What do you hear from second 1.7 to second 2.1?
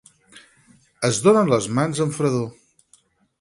mans